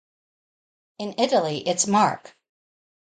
[0.97, 2.35] In Italy, it's Mark.